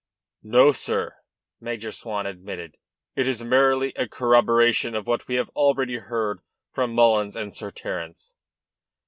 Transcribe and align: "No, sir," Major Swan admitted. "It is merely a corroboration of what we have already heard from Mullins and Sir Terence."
"No, 0.41 0.71
sir," 0.71 1.17
Major 1.59 1.91
Swan 1.91 2.25
admitted. 2.25 2.77
"It 3.15 3.27
is 3.27 3.43
merely 3.43 3.93
a 3.95 4.07
corroboration 4.07 4.95
of 4.95 5.05
what 5.05 5.27
we 5.27 5.35
have 5.35 5.49
already 5.49 5.99
heard 5.99 6.39
from 6.73 6.95
Mullins 6.95 7.35
and 7.35 7.55
Sir 7.55 7.69
Terence." 7.69 8.33